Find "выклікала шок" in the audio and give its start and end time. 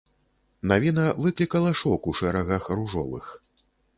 1.25-2.09